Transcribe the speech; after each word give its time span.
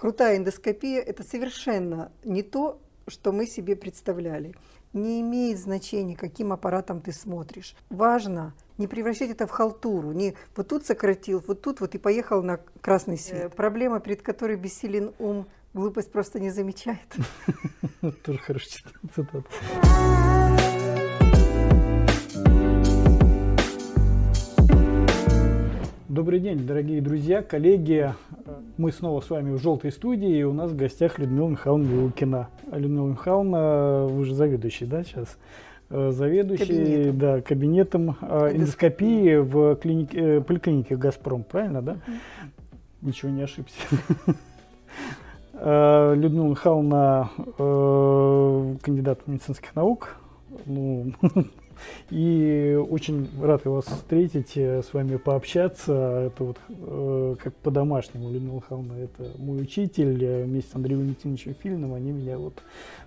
крутая 0.00 0.38
эндоскопия– 0.38 1.00
это 1.06 1.22
совершенно 1.22 2.10
не 2.24 2.42
то, 2.42 2.80
что 3.06 3.32
мы 3.32 3.46
себе 3.46 3.76
представляли. 3.76 4.54
Не 4.94 5.20
имеет 5.20 5.58
значения, 5.58 6.16
каким 6.16 6.54
аппаратом 6.54 7.02
ты 7.02 7.12
смотришь. 7.12 7.76
Важно 7.90 8.54
не 8.78 8.86
превращать 8.86 9.30
это 9.30 9.46
в 9.46 9.50
халтуру. 9.50 10.12
Не 10.12 10.34
вот 10.56 10.68
тут 10.68 10.86
сократил, 10.86 11.44
вот 11.46 11.60
тут 11.60 11.80
вот 11.80 11.94
и 11.94 11.98
поехал 11.98 12.42
на 12.42 12.60
красный 12.80 13.18
свет. 13.18 13.44
Э, 13.44 13.48
проблема, 13.50 14.00
перед 14.00 14.22
которой 14.22 14.56
бессилен 14.56 15.12
ум, 15.18 15.46
глупость 15.74 16.10
просто 16.10 16.40
не 16.40 16.48
замечает. 16.48 17.14
Тоже 18.24 18.38
хорошая 18.38 18.82
цитата. 19.14 19.44
Добрый 26.10 26.40
день, 26.40 26.66
дорогие 26.66 27.00
друзья, 27.00 27.40
коллеги. 27.40 28.12
Мы 28.78 28.90
снова 28.90 29.20
с 29.20 29.30
вами 29.30 29.52
в 29.52 29.62
«Желтой 29.62 29.92
студии», 29.92 30.38
и 30.38 30.42
у 30.42 30.52
нас 30.52 30.72
в 30.72 30.76
гостях 30.76 31.20
Людмила 31.20 31.46
Михайловна 31.46 31.86
Вилкина. 31.86 32.48
Людмила 32.72 33.06
Михайловна, 33.06 34.06
вы 34.08 34.24
же 34.24 34.34
заведующий, 34.34 34.86
да, 34.86 35.04
сейчас? 35.04 35.38
Э, 35.88 36.10
заведующий 36.10 36.66
кабинетом, 36.66 37.18
да, 37.18 37.40
кабинетом 37.42 38.16
э, 38.22 38.56
эндоскопии 38.56 39.36
в 39.36 39.76
клинике, 39.76 40.18
э, 40.18 40.40
поликлинике 40.40 40.96
«Газпром», 40.96 41.44
правильно, 41.44 41.80
да? 41.80 41.98
Ничего 43.02 43.30
не 43.30 43.42
ошибся. 43.42 43.78
Людмила 45.54 46.48
Михайловна 46.48 47.30
кандидат 48.82 49.28
медицинских 49.28 49.76
наук, 49.76 50.16
ну, 50.66 51.12
И 52.10 52.76
очень 52.90 53.28
рад 53.40 53.64
вас 53.64 53.84
встретить, 53.86 54.56
э, 54.56 54.82
с 54.82 54.92
вами 54.92 55.16
пообщаться. 55.16 56.24
Это 56.26 56.44
вот 56.44 56.56
э, 56.68 57.36
как 57.42 57.54
по-домашнему, 57.56 58.30
Людмила 58.30 58.56
Михайловна, 58.56 58.94
это 58.94 59.30
мой 59.38 59.62
учитель 59.62 60.24
э, 60.24 60.44
вместе 60.44 60.72
с 60.72 60.74
Андреем 60.74 61.00
Валентиновичем 61.00 61.54
Фильным. 61.54 61.94
Они 61.94 62.10
меня 62.10 62.38
вот 62.38 62.62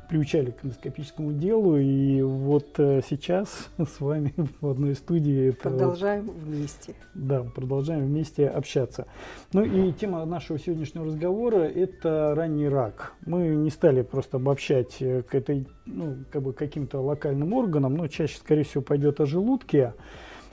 приучали 0.10 0.52
к 0.52 0.64
эндоскопическому 0.64 1.34
делу. 1.34 1.78
И 1.78 2.22
вот 2.22 2.68
сейчас 2.78 3.70
с 3.78 4.00
вами 4.00 4.34
в 4.62 4.70
одной 4.70 4.96
студии. 4.96 5.52
Продолжаем 5.52 6.26
вот, 6.26 6.36
вместе. 6.38 6.94
Да, 7.14 7.44
продолжаем 7.44 8.06
вместе 8.06 8.48
общаться. 8.48 9.08
Ну 9.52 9.64
и 9.64 9.92
тема 9.92 10.24
нашего 10.26 10.60
сегодняшнего 10.60 11.06
разговора– 11.06 11.60
это 11.76 12.34
ранний 12.36 12.70
рак. 12.70 13.14
Мы 13.26 13.48
не 13.50 13.70
стали 13.70 14.02
просто 14.02 14.38
обобщать 14.38 14.98
к 14.98 15.36
этой, 15.36 15.68
ну, 15.86 16.18
как 16.32 16.42
бы 16.42 16.54
каким-то 16.54 17.02
локальным 17.02 17.54
органам, 17.54 17.96
но 17.96 18.08
чаще, 18.08 18.38
скорее 18.38 18.63
скорее 18.64 18.70
всего, 18.70 18.84
пойдет 18.84 19.20
о 19.20 19.26
желудке 19.26 19.94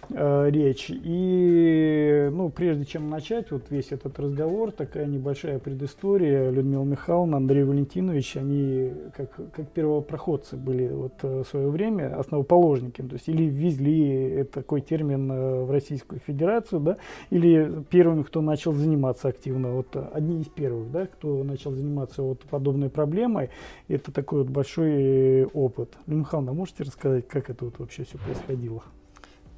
э, 0.08 0.50
речь. 0.50 0.86
И, 0.90 2.28
ну, 2.32 2.50
прежде 2.50 2.84
чем 2.84 3.10
начать 3.10 3.50
вот 3.50 3.70
весь 3.70 3.92
этот 3.92 4.18
разговор, 4.18 4.72
такая 4.72 5.06
небольшая 5.06 5.58
предыстория. 5.58 6.50
Людмила 6.50 6.84
Михайловна, 6.84 7.36
Андрей 7.36 7.64
Валентинович, 7.64 8.36
они 8.36 8.92
как, 9.16 9.34
как 9.52 9.68
первопроходцы 9.70 10.56
были 10.56 10.88
вот 10.88 11.14
э, 11.22 11.42
в 11.42 11.48
свое 11.48 11.68
время, 11.68 12.18
основоположники, 12.18 13.02
то 13.02 13.14
есть 13.14 13.28
или 13.28 13.44
ввезли 13.44 14.44
такой 14.44 14.80
термин 14.80 15.30
э, 15.30 15.64
в 15.64 15.70
Российскую 15.70 16.20
Федерацию, 16.20 16.80
да, 16.80 16.96
или 17.30 17.82
первыми, 17.90 18.22
кто 18.22 18.40
начал 18.40 18.72
заниматься 18.72 19.28
активно, 19.28 19.72
вот 19.72 19.96
одни 20.12 20.40
из 20.40 20.48
первых, 20.48 20.90
да, 20.90 21.06
кто 21.06 21.42
начал 21.44 21.72
заниматься 21.72 22.22
вот 22.22 22.40
подобной 22.42 22.90
проблемой, 22.90 23.50
это 23.88 24.12
такой 24.12 24.40
вот 24.40 24.50
большой 24.50 25.44
опыт. 25.44 25.96
Людмила 26.06 26.20
Михайловна, 26.20 26.52
можете 26.52 26.84
рассказать, 26.84 27.26
как 27.28 27.50
это 27.50 27.64
вот 27.64 27.78
вообще 27.78 28.04
все 28.04 28.18
происходило? 28.18 28.82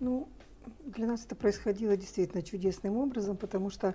Ну, 0.02 0.26
для 0.84 1.06
нас 1.06 1.24
это 1.24 1.36
происходило 1.36 1.96
действительно 1.96 2.42
чудесным 2.42 2.96
образом, 2.96 3.36
потому 3.36 3.70
что 3.70 3.94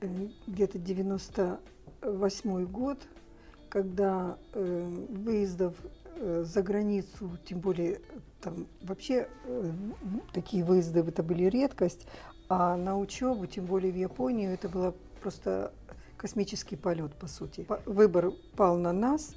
э, 0.00 0.08
где-то 0.46 0.78
98 0.78 2.64
год, 2.64 2.98
когда 3.68 4.38
э, 4.54 5.04
выездов 5.10 5.74
э, 6.16 6.44
за 6.46 6.62
границу, 6.62 7.38
тем 7.44 7.60
более 7.60 8.00
там 8.40 8.66
вообще 8.80 9.28
э, 9.44 9.72
такие 10.32 10.64
выезды 10.64 11.00
это 11.00 11.22
были 11.22 11.44
редкость, 11.44 12.06
а 12.48 12.78
на 12.78 12.98
учебу, 12.98 13.46
тем 13.46 13.66
более 13.66 13.92
в 13.92 13.96
Японию, 13.96 14.54
это 14.54 14.70
было 14.70 14.94
просто 15.20 15.74
космический 16.16 16.76
полет, 16.76 17.14
по 17.16 17.26
сути. 17.26 17.66
Выбор 17.84 18.32
пал 18.56 18.78
на 18.78 18.94
нас, 18.94 19.34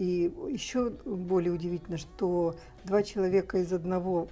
и 0.00 0.32
еще 0.48 0.88
более 1.04 1.52
удивительно, 1.52 1.98
что 1.98 2.56
два 2.84 3.02
человека 3.02 3.58
из 3.58 3.70
одного 3.70 4.28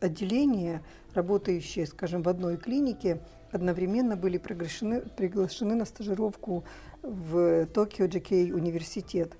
отделения, 0.00 0.82
работающие, 1.14 1.86
скажем, 1.86 2.22
в 2.22 2.28
одной 2.28 2.56
клинике, 2.56 3.20
одновременно 3.52 4.16
были 4.16 4.38
приглашены, 4.38 5.02
приглашены 5.02 5.76
на 5.76 5.84
стажировку 5.84 6.64
в 7.02 7.66
Токио 7.66 8.06
Джекей 8.06 8.52
университет. 8.52 9.36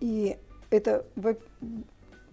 И 0.00 0.36
это 0.68 1.06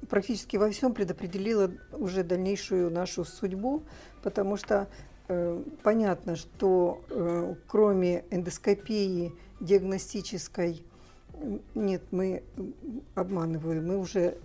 практически 0.10 0.58
во 0.58 0.70
всем 0.70 0.94
предопределило 0.94 1.72
уже 1.94 2.26
дальнейшую 2.26 2.92
нашу 2.92 3.24
судьбу, 3.24 3.84
потому 4.22 4.58
что 4.58 4.90
понятно, 5.84 6.36
что 6.36 7.02
э, 7.10 7.56
кроме 7.68 8.26
эндоскопии 8.32 9.34
диагностической, 9.60 10.84
нет, 11.76 12.04
мы 12.12 12.44
обманываем, 13.16 13.88
мы 13.88 13.98
уже 13.98 14.38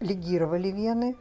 легировали 0.00 0.68
вены, 0.68 1.16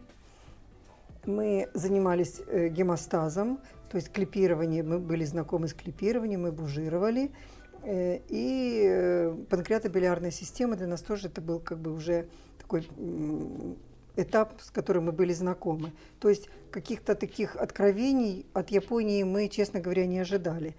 мы 1.25 1.69
занимались 1.73 2.41
э, 2.47 2.69
гемостазом, 2.69 3.59
то 3.89 3.97
есть 3.97 4.11
клипирование, 4.11 4.83
мы 4.83 4.99
были 4.99 5.25
знакомы 5.25 5.67
с 5.67 5.73
клипированием, 5.73 6.43
мы 6.43 6.51
бужировали. 6.51 7.31
Э, 7.83 8.19
и 8.29 8.83
э, 8.87 9.35
панкреатобилиарная 9.49 10.31
система 10.31 10.75
для 10.75 10.87
нас 10.87 11.01
тоже 11.01 11.27
это 11.27 11.41
был 11.41 11.59
как 11.59 11.79
бы 11.79 11.93
уже 11.93 12.27
такой 12.57 12.87
этап, 14.15 14.61
с 14.61 14.71
которым 14.71 15.05
мы 15.05 15.11
были 15.11 15.33
знакомы. 15.33 15.91
То 16.19 16.29
есть 16.29 16.49
каких-то 16.71 17.15
таких 17.15 17.55
откровений 17.55 18.45
от 18.53 18.69
Японии 18.69 19.23
мы, 19.23 19.47
честно 19.47 19.79
говоря, 19.79 20.05
не 20.05 20.19
ожидали. 20.19 20.75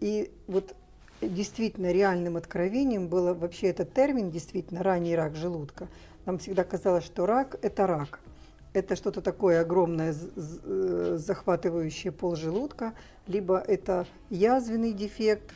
И 0.00 0.30
вот 0.46 0.74
действительно 1.20 1.92
реальным 1.92 2.36
откровением 2.36 3.08
было 3.08 3.34
вообще 3.34 3.68
этот 3.68 3.92
термин, 3.94 4.30
действительно, 4.30 4.82
ранний 4.82 5.16
рак 5.16 5.36
желудка. 5.36 5.88
Нам 6.26 6.38
всегда 6.38 6.64
казалось, 6.64 7.04
что 7.04 7.26
рак– 7.26 7.58
это 7.62 7.86
рак– 7.86 8.20
это 8.74 8.96
что-то 8.96 9.22
такое 9.22 9.60
огромное, 9.60 10.12
э, 10.14 11.16
захватывающее 11.18 12.12
пол 12.12 12.34
желудка, 12.34 12.92
либо 13.28 13.58
это 13.58 14.06
язвенный 14.30 14.92
дефект, 14.92 15.54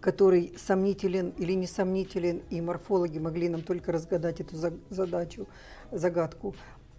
который 0.00 0.54
сомнителен 0.56 1.30
или 1.38 1.52
несомнителен, 1.52 2.42
и 2.50 2.60
морфологи 2.60 3.18
могли 3.18 3.48
нам 3.48 3.62
только 3.62 3.92
разгадать 3.92 4.40
эту 4.40 4.56
задачу, 4.90 5.46
загадку. 5.90 6.54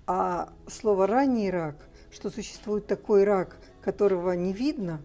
А 0.05 0.49
слово 0.67 1.07
«ранний 1.07 1.51
рак», 1.51 1.75
что 2.11 2.29
существует 2.29 2.87
такой 2.87 3.23
рак, 3.23 3.57
которого 3.81 4.31
не 4.33 4.53
видно, 4.53 5.01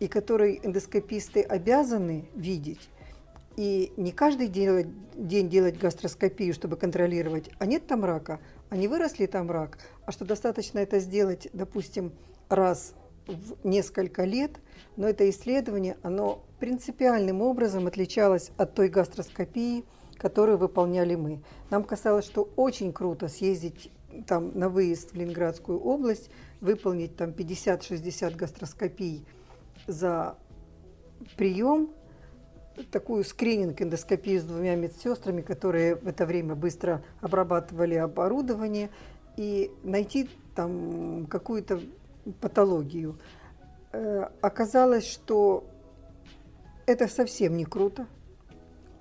и 0.00 0.08
который 0.08 0.60
эндоскописты 0.62 1.42
обязаны 1.42 2.28
видеть, 2.34 2.88
и 3.56 3.92
не 3.96 4.12
каждый 4.12 4.46
день, 4.46 4.94
день 5.16 5.48
делать 5.48 5.78
гастроскопию, 5.78 6.54
чтобы 6.54 6.76
контролировать, 6.76 7.50
а 7.58 7.66
нет 7.66 7.86
там 7.86 8.04
рака, 8.04 8.38
а 8.70 8.76
не 8.76 8.86
выросли 8.86 9.26
там 9.26 9.50
рак, 9.50 9.78
а 10.06 10.12
что 10.12 10.24
достаточно 10.24 10.78
это 10.78 11.00
сделать, 11.00 11.48
допустим, 11.52 12.12
раз 12.48 12.94
в 13.28 13.66
несколько 13.66 14.24
лет, 14.24 14.52
но 14.96 15.08
это 15.08 15.28
исследование, 15.30 15.96
оно 16.02 16.42
принципиальным 16.58 17.42
образом 17.42 17.86
отличалось 17.86 18.50
от 18.56 18.74
той 18.74 18.88
гастроскопии, 18.88 19.84
которую 20.16 20.58
выполняли 20.58 21.14
мы. 21.14 21.40
Нам 21.70 21.84
казалось, 21.84 22.24
что 22.24 22.48
очень 22.56 22.92
круто 22.92 23.28
съездить 23.28 23.92
там 24.26 24.58
на 24.58 24.68
выезд 24.68 25.12
в 25.12 25.14
Ленинградскую 25.14 25.78
область, 25.78 26.30
выполнить 26.60 27.16
там 27.16 27.30
50-60 27.30 28.34
гастроскопий 28.34 29.24
за 29.86 30.36
прием, 31.36 31.90
такую 32.90 33.24
скрининг 33.24 33.80
эндоскопию 33.82 34.40
с 34.40 34.44
двумя 34.44 34.74
медсестрами, 34.74 35.42
которые 35.42 35.96
в 35.96 36.06
это 36.06 36.26
время 36.26 36.54
быстро 36.54 37.02
обрабатывали 37.20 37.94
оборудование, 37.94 38.90
и 39.36 39.70
найти 39.84 40.28
там 40.56 41.26
какую-то 41.26 41.80
патологию. 42.40 43.18
Э, 43.92 44.28
оказалось, 44.40 45.06
что 45.06 45.64
это 46.86 47.08
совсем 47.08 47.56
не 47.56 47.64
круто. 47.64 48.06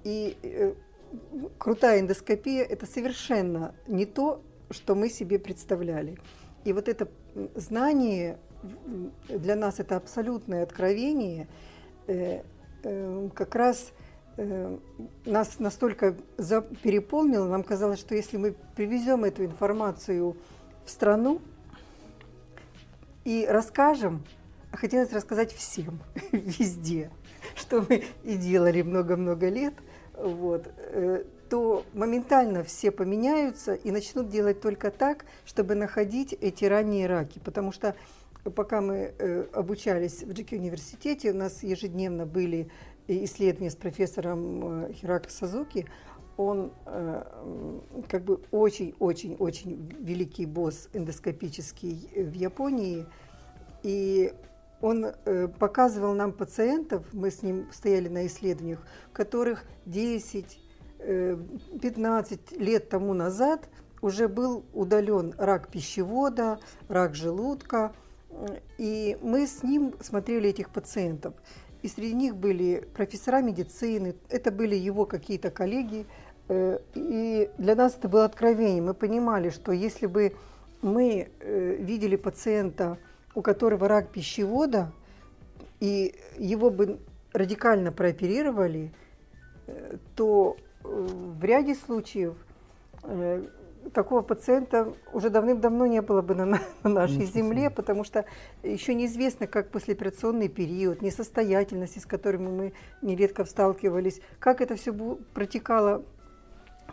И 0.03 0.37
э, 0.43 0.73
крутая 1.57 1.99
эндоскопия– 1.99 2.63
это 2.69 2.85
совершенно 2.85 3.73
не 3.87 4.05
то, 4.05 4.41
что 4.69 4.95
мы 4.95 5.09
себе 5.09 5.39
представляли. 5.39 6.17
И 6.65 6.73
вот 6.73 6.87
это 6.87 7.07
знание, 7.55 8.37
для 9.29 9.55
нас 9.55 9.79
это 9.79 9.95
абсолютное 9.95 10.63
откровение 10.63 11.47
э,– 12.07 12.43
как 13.33 13.55
раз 13.55 13.91
нас 15.25 15.59
настолько 15.59 16.15
переполнило, 16.83 17.47
нам 17.47 17.63
казалось, 17.63 17.99
что 17.99 18.13
если 18.13 18.37
мы 18.37 18.55
привезем 18.75 19.23
эту 19.23 19.43
информацию 19.43 20.37
в 20.85 20.89
страну 20.89 21.41
и 23.27 23.45
расскажем, 23.45 24.23
хотелось 24.71 25.11
рассказать 25.11 25.51
всем, 25.51 25.99
везде, 26.31 27.11
что 27.55 27.85
мы 27.89 28.05
и 28.23 28.37
делали 28.37 28.81
много-много 28.83 29.49
лет, 29.49 29.73
вот, 30.17 30.69
э, 30.77 31.25
то 31.49 31.83
моментально 31.93 32.63
все 32.63 32.89
поменяются 32.89 33.73
и 33.73 33.91
начнут 33.91 34.29
делать 34.29 34.61
только 34.61 34.91
так, 34.91 35.25
чтобы 35.45 35.75
находить 35.75 36.31
эти 36.39 36.63
ранние 36.63 37.05
раки. 37.07 37.39
Потому 37.39 37.73
что 37.73 37.97
пока 38.55 38.79
мы 38.79 39.13
э, 39.19 39.45
обучались 39.51 40.23
в 40.23 40.29
GK 40.29 40.55
университете, 40.57 41.31
у 41.31 41.35
нас 41.35 41.63
ежедневно 41.63 42.25
были 42.25 42.69
исследования 43.09 43.71
с 43.71 43.75
профессором 43.75 44.85
э, 44.85 44.93
Хирако 44.93 45.29
Сазуки. 45.29 45.85
Он 46.37 46.71
как 48.07 48.23
бы 48.23 48.39
очень-очень-очень 48.51 49.91
великий 49.99 50.45
босс 50.45 50.87
эндоскопический 50.93 52.09
в 52.15 52.33
Японии. 52.33 53.07
И 53.81 54.31
он 54.81 55.05
э, 55.05 55.47
показывал 55.47 56.13
нам 56.13 56.31
пациентов, 56.31 57.05
мы 57.11 57.31
с 57.31 57.41
ним 57.41 57.67
стояли 57.71 58.09
на 58.09 58.27
исследованиях, 58.27 58.85
которых 59.13 59.65
10, 59.85 60.59
э, 60.99 61.37
15 61.81 62.51
лет 62.59 62.89
тому 62.89 63.13
назад 63.13 63.67
уже 64.01 64.27
был 64.27 64.63
удален 64.73 65.33
рак 65.37 65.69
пищевода, 65.69 66.59
рак 66.87 67.15
желудка. 67.15 67.93
И 68.77 69.17
мы 69.21 69.47
с 69.47 69.63
ним 69.63 69.95
смотрели 70.01 70.49
этих 70.49 70.69
пациентов. 70.69 71.33
И 71.81 71.87
среди 71.87 72.13
них 72.13 72.35
были 72.35 72.87
профессора 72.93 73.41
медицины, 73.41 74.15
это 74.29 74.51
были 74.51 74.75
его 74.75 75.05
какие-то 75.05 75.49
коллеги. 75.49 76.05
Э, 76.49 76.79
и 76.95 77.49
для 77.57 77.75
нас 77.75 77.95
это 77.95 78.07
было 78.07 78.25
откровение. 78.25 78.81
Мы 78.81 78.93
понимали, 78.93 79.49
что 79.49 79.71
если 79.71 80.05
бы 80.05 80.33
мы 80.81 81.29
э, 81.39 81.75
видели 81.79 82.15
пациента, 82.15 82.97
у 83.35 83.41
которого 83.41 83.87
рак 83.87 84.09
пищевода, 84.09 84.91
и 85.79 86.15
его 86.37 86.69
бы 86.69 86.99
радикально 87.33 87.91
прооперировали, 87.91 88.91
э, 89.67 89.97
то 90.15 90.57
в 90.83 91.43
ряде 91.43 91.75
случаев 91.75 92.35
такого 93.93 94.21
пациента 94.21 94.93
уже 95.13 95.29
давным-давно 95.29 95.85
не 95.85 96.01
было 96.01 96.21
бы 96.21 96.33
на, 96.35 96.45
на 96.45 96.89
нашей 96.89 97.25
земле, 97.25 97.69
потому 97.69 98.03
что 98.03 98.25
еще 98.63 98.93
неизвестно, 98.93 99.47
как 99.47 99.69
послеоперационный 99.69 100.47
период, 100.47 101.01
несостоятельности, 101.01 101.99
с 101.99 102.05
которыми 102.05 102.47
мы 102.47 102.73
нередко 103.01 103.45
сталкивались, 103.45 104.21
как 104.39 104.61
это 104.61 104.75
все 104.75 104.93
протекало 105.33 106.03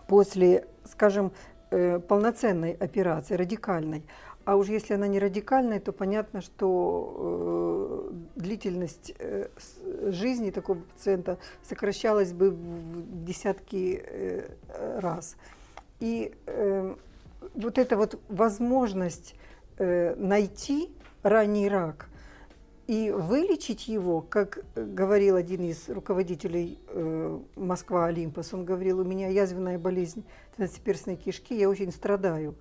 после, 0.07 0.67
скажем, 0.85 1.33
полноценной 1.71 2.73
операции, 2.73 3.35
радикальной. 3.35 4.05
А 4.45 4.57
уж 4.57 4.69
если 4.69 4.95
она 4.95 5.07
не 5.07 5.19
радикальная, 5.19 5.81
то 5.81 5.93
понятно, 5.93 6.43
что 6.43 8.11
э, 8.13 8.15
длительность 8.37 9.15
э, 9.19 9.49
жизни 10.11 10.51
такого 10.51 10.81
пациента 10.81 11.39
сокращалась 11.63 12.33
бы 12.33 12.51
в 12.51 13.25
десятки 13.25 14.03
э, 14.05 14.51
раз. 15.01 15.37
И 16.01 16.35
э, 16.47 16.95
вот 17.55 17.79
эта 17.79 17.97
вот 17.97 18.21
возможность 18.29 19.35
э, 19.79 20.15
найти 20.17 20.95
ранний 21.23 21.69
рак 21.71 22.09
и 22.87 23.11
вылечить 23.11 23.89
его, 23.89 24.21
как 24.21 24.65
говорил 24.75 25.37
один 25.37 25.63
из 25.63 25.89
руководителей 25.89 26.79
э, 26.89 27.39
Москва 27.57 28.07
Олимпос, 28.07 28.53
он 28.53 28.65
говорил, 28.65 29.01
у 29.01 29.05
меня 29.05 29.29
язвенная 29.29 29.79
болезнь 29.79 30.25
двенадцатиперстной 30.57 31.17
кишки, 31.17 31.55
я 31.55 31.69
очень 31.69 31.91
страдаю. 31.93 32.55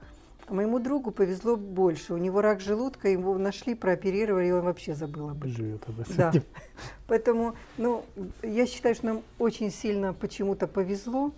Моему 0.50 0.80
другу 0.80 1.12
повезло 1.12 1.56
больше. 1.56 2.14
У 2.14 2.18
него 2.18 2.42
рак 2.42 2.60
желудка, 2.60 3.08
его 3.08 3.38
нашли, 3.38 3.76
прооперировали, 3.76 4.48
и 4.48 4.52
он 4.52 4.66
вообще 4.66 4.94
забыл 4.94 5.30
об 5.30 5.46
этом. 5.46 5.52
Живет 5.52 5.84
об 5.88 6.02
этом. 6.02 6.16
Да. 6.18 6.34
Поэтому, 7.08 7.56
ну, 7.78 8.04
я 8.42 8.66
считаю, 8.66 8.96
что 8.96 9.06
нам 9.06 9.22
очень 9.40 9.72
сильно 9.72 10.14
почему-то 10.14 10.68
повезло. 10.68 11.32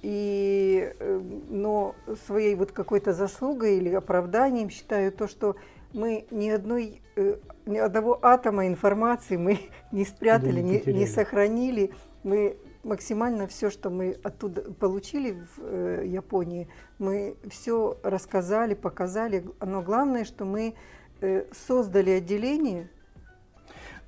И, 0.00 0.92
э, 0.98 1.20
но 1.48 1.94
своей 2.26 2.54
вот 2.56 2.72
какой-то 2.72 3.12
заслугой 3.12 3.76
или 3.76 3.90
оправданием 3.90 4.68
считаю 4.70 5.12
то, 5.12 5.28
что 5.28 5.56
мы 5.92 6.26
ни 6.30 6.48
одной 6.48 7.02
э, 7.16 7.36
ни 7.66 7.78
одного 7.78 8.18
атома 8.22 8.66
информации 8.66 9.36
мы 9.36 9.58
не 9.92 10.04
спрятали, 10.04 10.60
да, 10.60 10.62
не, 10.62 10.82
не, 10.84 10.92
не 11.00 11.06
сохранили. 11.06 11.92
Мы 12.22 12.56
максимально 12.82 13.46
все, 13.46 13.70
что 13.70 13.90
мы 13.90 14.18
оттуда 14.22 14.62
получили 14.72 15.32
в 15.32 15.60
э, 15.60 16.04
Японии, 16.06 16.68
мы 16.98 17.36
все 17.48 17.98
рассказали, 18.02 18.74
показали. 18.74 19.44
Но 19.60 19.82
главное, 19.82 20.24
что 20.24 20.44
мы 20.44 20.74
э, 21.20 21.44
создали 21.52 22.10
отделение, 22.10 22.90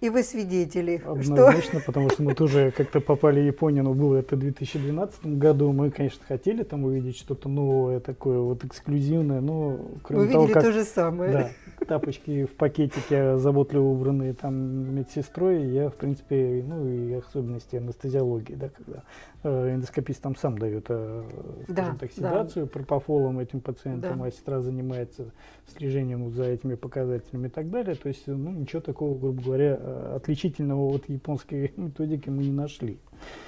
и 0.05 0.11
вы 0.11 0.23
свидетели. 0.23 1.01
Однозначно, 1.03 1.81
что... 1.81 1.87
потому 1.87 2.11
что 2.11 2.23
мы 2.23 2.35
тоже 2.35 2.73
как-то 2.77 3.01
попали 3.01 3.41
в 3.41 3.47
Японию, 3.47 3.85
но 3.85 3.95
было 3.95 4.17
это 4.17 4.37
в 4.37 4.39
2012 4.39 5.27
году. 5.39 5.73
Мы, 5.73 5.91
конечно, 5.91 6.23
хотели 6.29 6.63
там 6.63 6.85
увидеть 6.85 7.17
что-то 7.17 7.49
новое, 7.49 8.01
такое 8.01 8.39
вот 8.39 8.63
эксклюзивное, 8.65 9.41
но 9.41 9.81
кроме 10.03 10.27
Вы 10.27 10.33
того, 10.33 10.49
как... 10.49 10.63
то 10.63 10.73
же 10.73 10.85
самое. 10.85 11.33
Да, 11.33 11.51
тапочки 11.87 12.45
в 12.45 12.53
пакетике 12.55 13.39
заботливо 13.39 13.85
убранные 13.85 14.35
там 14.35 14.55
медсестрой, 14.95 15.65
я, 15.71 15.89
в 15.89 15.95
принципе, 15.95 16.63
ну 16.67 16.87
и 16.87 17.15
особенности 17.15 17.77
анестезиологии, 17.77 18.55
да, 18.55 18.69
когда 18.69 19.03
э, 19.43 19.75
эндоскопист 19.75 20.23
там 20.23 20.37
сам 20.37 20.59
дает, 20.59 20.87
э, 20.89 21.23
да, 21.69 21.97
так, 21.99 22.13
седацию 22.13 22.67
да. 22.67 22.73
пропофолом 22.73 23.39
этим 23.39 23.61
пациентам, 23.61 24.19
да. 24.19 24.25
а 24.27 24.31
сестра 24.31 24.61
занимается 24.61 25.33
слежением 25.67 26.31
за 26.31 26.45
этими 26.45 26.75
показателями 26.75 27.47
и 27.47 27.51
так 27.51 27.71
далее. 27.71 27.95
То 27.95 28.09
есть, 28.09 28.27
ну, 28.27 28.51
ничего 28.51 28.81
такого, 28.81 29.19
грубо 29.19 29.43
говоря, 29.43 29.79
э, 29.81 29.94
отличительного 30.15 30.95
от 30.95 31.09
японской 31.09 31.73
методики 31.77 32.29
мы 32.29 32.45
не 32.45 32.53
нашли. 32.53 32.99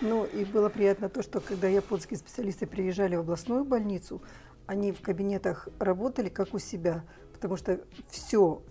Ну, 0.01 0.25
и 0.25 0.45
было 0.45 0.69
приятно 0.69 1.09
то, 1.09 1.23
что 1.23 1.41
когда 1.41 1.69
японские 1.69 2.19
специалисты 2.19 2.67
приезжали 2.67 3.17
в 3.17 3.21
областную 3.21 3.65
больницу, 3.65 4.23
они 4.67 4.93
в 4.93 5.01
кабинетах 5.01 5.69
работали 5.79 6.29
как 6.29 6.55
у 6.55 6.59
себя 6.59 7.05
потому 7.37 7.57
что 7.57 7.81
все, 8.09 8.63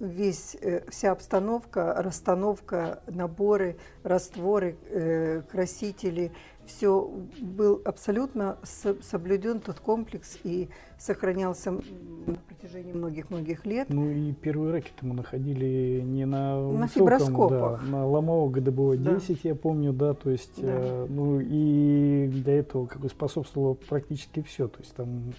весь, 0.00 0.56
э, 0.62 0.88
вся 0.90 1.12
обстановка, 1.12 1.94
расстановка, 1.98 3.02
наборы, 3.06 3.76
растворы, 4.02 4.76
э, 4.88 5.42
красители, 5.42 6.32
все 6.66 7.08
был 7.40 7.80
абсолютно 7.84 8.58
соблюден 9.00 9.60
тот 9.60 9.80
комплекс 9.80 10.38
и 10.44 10.68
сохранялся 10.98 11.72
на 11.72 12.34
протяжении 12.48 12.92
многих-многих 12.92 13.66
лет. 13.66 13.88
Ну 13.90 14.10
и 14.10 14.32
первые 14.32 14.72
раки-то 14.72 15.06
мы 15.06 15.14
находили 15.14 16.00
не 16.04 16.24
на, 16.24 16.56
на 16.56 16.84
высоком, 16.84 16.88
фиброскопах. 16.88 17.84
Да, 17.84 17.90
на 17.90 18.06
Ломово 18.06 18.50
ГДБО-10, 18.50 19.28
да. 19.42 19.48
я 19.48 19.54
помню, 19.54 19.92
да, 19.92 20.14
то 20.14 20.30
есть, 20.30 20.60
да. 20.60 20.68
э, 20.68 21.06
ну 21.08 21.40
и 21.40 22.28
для 22.28 22.58
этого 22.58 22.86
как 22.86 23.00
бы 23.00 23.08
способствовало 23.08 23.74
практически 23.74 24.42
все, 24.42 24.68
то 24.68 24.80
есть 24.80 24.94
там 24.94 25.32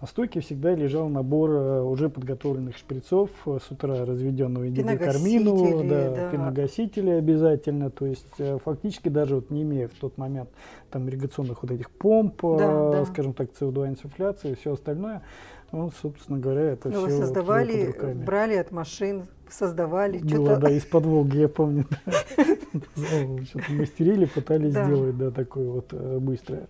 на 0.00 0.06
стойке 0.06 0.40
всегда 0.40 0.74
лежал 0.74 1.08
набор 1.08 1.50
э, 1.50 1.82
уже 1.82 2.10
подготовленных 2.10 2.76
шприцов 2.76 3.30
э, 3.46 3.58
с 3.66 3.70
утра 3.70 4.04
разведенного 4.04 4.68
индикармину, 4.68 5.88
да, 5.88 6.10
да. 6.10 6.30
пеногасители 6.30 7.10
обязательно. 7.10 7.90
То 7.90 8.04
есть 8.04 8.26
э, 8.38 8.58
фактически 8.62 9.08
даже 9.08 9.36
вот 9.36 9.50
не 9.50 9.62
имея 9.62 9.88
в 9.88 9.92
тот 9.92 10.18
момент 10.18 10.50
там 10.90 11.08
ирригационных 11.08 11.62
вот 11.62 11.70
этих 11.70 11.90
помп, 11.90 12.42
да, 12.42 12.90
да. 12.90 13.04
скажем 13.06 13.32
так, 13.32 13.48
СО2 13.58 13.88
инсуфляции 13.88 14.50
и 14.50 14.54
все 14.54 14.74
остальное, 14.74 15.22
ну, 15.72 15.90
собственно 16.02 16.38
говоря, 16.38 16.72
это 16.72 16.90
Но 16.90 17.06
все 17.06 17.16
вы 17.16 17.22
создавали, 17.22 17.94
вот 17.98 18.16
брали 18.16 18.56
от 18.56 18.72
машин, 18.72 19.28
создавали. 19.48 20.18
Было, 20.18 20.58
да, 20.58 20.70
из-под 20.72 21.06
Волги, 21.06 21.38
я 21.38 21.48
помню. 21.48 21.86
Что-то 22.74 23.72
мастерили, 23.72 24.26
пытались 24.26 24.72
сделать, 24.72 25.16
да, 25.16 25.30
такое 25.30 25.70
вот 25.70 25.90
быстрое. 25.94 26.66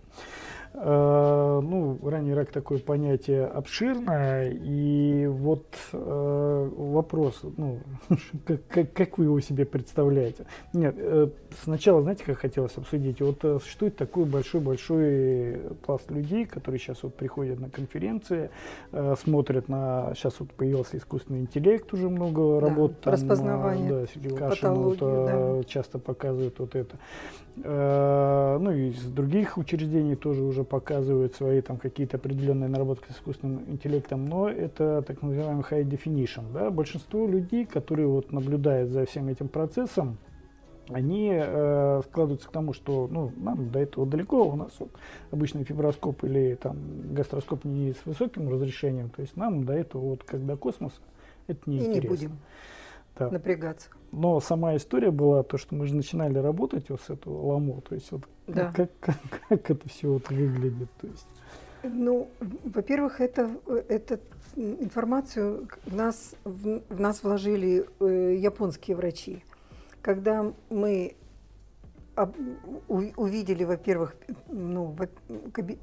Э, 0.73 1.61
ну, 1.63 1.97
ранний 2.03 2.33
рак 2.33 2.51
такое 2.51 2.79
понятие 2.79 3.45
обширное, 3.45 4.51
и 4.51 5.25
вот 5.27 5.65
э, 5.91 6.69
вопрос, 6.77 7.41
ну, 7.57 7.79
как, 8.45 8.67
как, 8.67 8.93
как 8.93 9.17
вы 9.17 9.25
его 9.25 9.39
себе 9.39 9.65
представляете? 9.65 10.45
Нет, 10.73 10.95
э, 10.97 11.29
сначала, 11.63 12.01
знаете, 12.01 12.23
как 12.23 12.37
хотелось 12.37 12.77
обсудить, 12.77 13.21
вот 13.21 13.43
э, 13.43 13.59
существует 13.61 13.95
такой 13.95 14.25
большой-большой 14.25 15.61
пласт 15.85 16.11
людей, 16.11 16.45
которые 16.45 16.79
сейчас 16.79 17.01
вот 17.01 17.15
приходят 17.15 17.59
на 17.59 17.69
конференции, 17.69 18.49
э, 18.91 19.15
смотрят 19.21 19.69
на, 19.69 20.13
сейчас 20.15 20.39
вот 20.39 20.51
появился 20.51 20.97
искусственный 20.97 21.39
интеллект, 21.41 21.91
уже 21.93 22.09
много 22.09 22.59
да, 22.59 22.67
работ. 22.67 23.01
Там, 23.01 23.13
распознавание, 23.13 23.91
да, 23.91 24.05
Сергей 24.13 24.37
Кашин 24.37 24.73
вот, 24.73 24.99
да. 24.99 25.63
часто 25.65 25.97
показывает 25.97 26.59
вот 26.59 26.75
это. 26.75 26.97
Э, 27.63 28.57
ну 28.59 28.71
и 28.71 28.89
из 28.89 29.03
других 29.03 29.57
учреждений 29.57 30.15
тоже 30.15 30.43
уже 30.43 30.63
показывают 30.67 31.35
свои 31.35 31.61
там 31.61 31.77
какие-то 31.77 32.17
определенные 32.17 32.69
наработки 32.69 33.11
с 33.11 33.15
искусственным 33.15 33.63
интеллектом, 33.67 34.25
но 34.25 34.49
это 34.49 35.01
так 35.01 35.21
называемый 35.21 35.63
high 35.63 35.83
definition. 35.83 36.51
Да? 36.53 36.69
Большинство 36.69 37.27
людей, 37.27 37.65
которые 37.65 38.07
вот 38.07 38.31
наблюдают 38.31 38.89
за 38.89 39.05
всем 39.05 39.27
этим 39.27 39.47
процессом, 39.47 40.17
они 40.89 41.31
э, 41.33 42.01
складываются 42.05 42.47
к 42.47 42.51
тому, 42.51 42.73
что 42.73 43.09
ну, 43.11 43.31
нам 43.35 43.69
до 43.71 43.79
этого 43.79 44.05
далеко, 44.05 44.47
у 44.47 44.55
нас 44.55 44.71
вот, 44.79 44.91
обычный 45.31 45.63
фиброскоп 45.63 46.23
или 46.23 46.55
там 46.55 46.77
гастроскоп 47.13 47.65
не 47.65 47.93
с 47.93 48.05
высоким 48.05 48.49
разрешением, 48.49 49.09
то 49.09 49.21
есть 49.21 49.35
нам 49.35 49.65
до 49.65 49.73
этого 49.73 50.01
вот 50.01 50.23
как 50.23 50.45
до 50.45 50.55
космоса 50.55 51.01
это 51.47 51.69
не 51.69 51.79
И. 51.79 51.87
Не 51.87 52.01
будем. 52.01 52.37
Да. 53.17 53.29
напрягаться. 53.29 53.89
Но 54.11 54.39
сама 54.39 54.75
история 54.75 55.11
была 55.11 55.43
то, 55.43 55.57
что 55.57 55.75
мы 55.75 55.85
же 55.85 55.95
начинали 55.95 56.37
работать 56.37 56.89
вот 56.89 57.01
с 57.01 57.09
этого 57.09 57.53
ламо, 57.53 57.81
то 57.81 57.95
есть 57.95 58.11
вот 58.11 58.23
да. 58.47 58.71
как, 58.75 58.91
как, 58.99 59.17
как 59.49 59.71
это 59.71 59.89
все 59.89 60.13
вот 60.13 60.29
выглядит, 60.29 60.89
то 60.99 61.07
есть. 61.07 61.27
Ну, 61.83 62.29
во-первых, 62.63 63.21
это, 63.21 63.49
это 63.87 64.19
информацию 64.55 65.67
в 65.85 65.95
нас, 65.95 66.35
в, 66.43 66.81
в 66.89 66.99
нас 66.99 67.23
вложили 67.23 67.85
э, 67.99 68.35
японские 68.39 68.97
врачи. 68.97 69.43
Когда 70.01 70.51
мы 70.69 71.15
об, 72.15 72.35
у, 72.87 73.03
увидели, 73.15 73.63
во-первых, 73.63 74.15
ну, 74.47 74.85
во, 74.85 75.07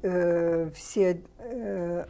э, 0.03 0.69
все 0.75 1.21
э, 1.37 2.05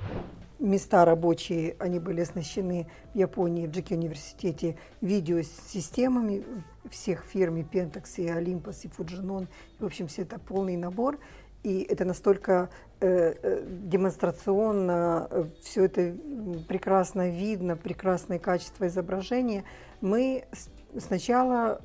места 0.60 1.06
рабочие, 1.06 1.76
они 1.80 2.00
были 2.00 2.22
оснащены 2.22 2.88
в 3.14 3.18
Японии, 3.18 3.68
в 3.68 3.72
Джеки 3.72 3.94
университете 3.94 4.78
видеосистемами 5.02 6.44
всех 6.90 7.26
фирм, 7.26 7.58
и 7.58 7.64
Pentax, 7.64 8.06
и 8.18 8.28
Olympus, 8.28 8.82
и 8.84 8.88
Fujifilm. 8.88 9.48
В 9.80 9.86
общем, 9.86 10.08
все 10.08 10.24
это 10.24 10.40
полный 10.40 10.78
набор. 10.78 11.20
И 11.64 11.82
это 11.82 12.06
настолько 12.06 12.70
э, 13.00 13.34
э 13.42 13.64
демонстрационно, 13.66 15.28
э, 15.32 15.46
все 15.64 15.86
это 15.86 16.16
прекрасно 16.68 17.30
видно, 17.30 17.76
прекрасное 17.76 18.38
качество 18.38 18.86
изображения. 18.88 19.64
Мы 20.00 20.46
сначала 21.00 21.82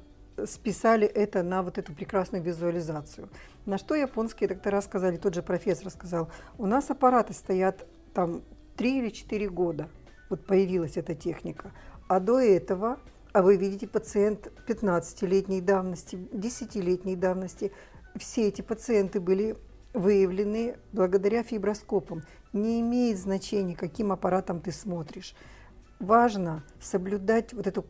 списали 0.46 1.06
это 1.06 1.42
на 1.42 1.62
вот 1.62 1.78
эту 1.78 1.94
прекрасную 1.94 2.42
визуализацию. 2.42 3.28
На 3.66 3.78
что 3.78 3.94
японские 3.94 4.48
доктора 4.48 4.80
сказали, 4.82 5.16
тот 5.16 5.34
же 5.34 5.42
профессор 5.42 5.90
сказал, 5.90 6.30
у 6.58 6.66
нас 6.66 6.90
аппараты 6.90 7.32
стоят 7.32 7.86
там 8.14 8.42
3 8.80 8.98
или 8.98 9.10
4 9.10 9.50
года, 9.50 9.90
вот 10.30 10.46
появилась 10.46 10.96
эта 10.96 11.14
техника. 11.14 11.70
А 12.08 12.18
до 12.18 12.40
этого, 12.40 12.98
а 13.34 13.42
вы 13.42 13.58
видите 13.58 13.86
пациент 13.86 14.50
15-летней 14.66 15.60
давности, 15.60 16.16
10-летней 16.16 17.14
давности, 17.14 17.72
все 18.16 18.48
эти 18.48 18.62
пациенты 18.62 19.20
были 19.20 19.58
выявлены 19.92 20.78
благодаря 20.94 21.42
фиброскопам. 21.42 22.22
Не 22.54 22.80
имеет 22.80 23.18
значения, 23.18 23.76
каким 23.76 24.12
аппаратом 24.12 24.60
ты 24.60 24.72
смотришь. 24.72 25.34
Важно 25.98 26.64
соблюдать 26.80 27.52
вот 27.52 27.66
эту 27.66 27.84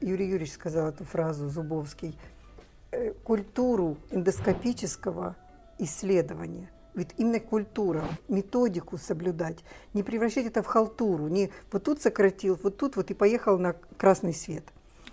Юрий 0.00 0.26
Юрьевич 0.26 0.54
сказал 0.54 0.88
эту 0.88 1.04
фразу, 1.04 1.48
Зубовский, 1.48 2.18
э, 2.90 3.12
культуру 3.22 3.98
эндоскопического 4.10 5.36
исследования. 5.78 6.70
Ведь 6.94 7.10
именно 7.16 7.40
культура, 7.40 8.04
методику 8.28 8.98
соблюдать, 8.98 9.64
не 9.94 10.02
превращать 10.02 10.46
это 10.46 10.62
в 10.62 10.66
халтуру, 10.66 11.28
не 11.28 11.50
вот 11.72 11.84
тут 11.84 12.00
сократил, 12.00 12.58
вот 12.62 12.76
тут 12.76 12.96
вот 12.96 13.10
и 13.10 13.14
поехал 13.14 13.58
на 13.58 13.74
красный 13.96 14.32
свет. 14.32 14.64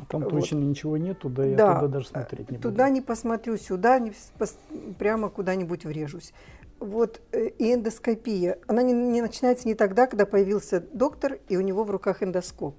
Там 0.07 0.21
вот. 0.21 0.31
точно 0.31 0.57
ничего 0.57 0.97
нет, 0.97 1.19
туда 1.19 1.45
я 1.45 1.55
да. 1.55 1.75
туда 1.75 1.87
даже 1.87 2.07
смотреть 2.07 2.51
не 2.51 2.57
буду. 2.57 2.69
Туда 2.69 2.89
не 2.89 3.01
посмотрю, 3.01 3.57
сюда 3.57 3.99
не, 3.99 4.13
пос, 4.37 4.57
прямо 4.97 5.29
куда-нибудь 5.29 5.85
врежусь. 5.85 6.33
Вот 6.79 7.21
э, 7.31 7.49
и 7.49 7.73
эндоскопия, 7.73 8.57
она 8.67 8.81
не, 8.81 8.93
не 8.93 9.21
начинается 9.21 9.67
не 9.67 9.75
тогда, 9.75 10.07
когда 10.07 10.25
появился 10.25 10.83
доктор, 10.93 11.39
и 11.49 11.57
у 11.57 11.61
него 11.61 11.83
в 11.83 11.91
руках 11.91 12.23
эндоскоп 12.23 12.75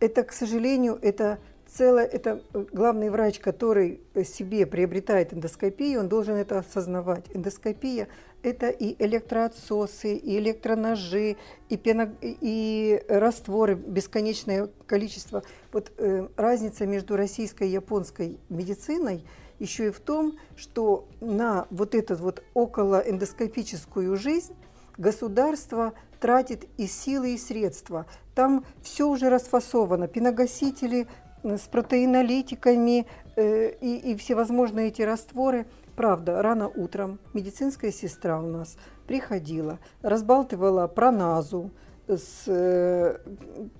это, 0.00 0.22
к 0.22 0.32
сожалению, 0.32 0.98
это 1.00 1.38
целое, 1.76 2.04
это 2.04 2.42
главный 2.72 3.10
врач, 3.10 3.38
который 3.38 4.00
себе 4.24 4.66
приобретает 4.66 5.32
эндоскопию, 5.32 6.00
он 6.00 6.08
должен 6.08 6.36
это 6.36 6.58
осознавать. 6.58 7.24
Эндоскопия– 7.34 8.08
это 8.42 8.68
и 8.68 8.96
электроотсосы, 9.04 10.14
и 10.14 10.38
электроножи, 10.38 11.36
и, 11.68 11.76
пено, 11.76 12.14
и 12.20 13.02
растворы, 13.08 13.74
бесконечное 13.74 14.68
количество. 14.86 15.42
Вот 15.72 15.92
э, 15.98 16.28
разница 16.36 16.86
между 16.86 17.16
российской 17.16 17.68
и 17.68 17.72
японской 17.72 18.38
медициной 18.48 19.24
еще 19.58 19.88
и 19.88 19.90
в 19.90 20.00
том, 20.00 20.38
что 20.54 21.08
на 21.20 21.66
вот 21.70 21.94
эту 21.94 22.14
вот 22.16 22.42
околоэндоскопическую 22.54 24.16
жизнь 24.16 24.54
государство 24.98 25.94
тратит 26.20 26.66
и 26.76 26.86
силы, 26.86 27.34
и 27.34 27.38
средства. 27.38 28.06
Там 28.34 28.64
все 28.82 29.08
уже 29.08 29.28
расфасовано, 29.28 30.08
пеногасители 30.08 31.06
с 31.54 31.68
протеинолитиками 31.68 33.06
э, 33.36 33.70
и, 33.80 34.12
и 34.12 34.16
всевозможные 34.16 34.88
эти 34.88 35.02
растворы. 35.02 35.66
Правда, 35.94 36.42
рано 36.42 36.68
утром 36.68 37.18
медицинская 37.32 37.92
сестра 37.92 38.40
у 38.40 38.46
нас 38.46 38.76
приходила, 39.06 39.78
разбалтывала 40.02 40.86
проназу 40.88 41.70
с 42.08 42.44
э, 42.46 43.18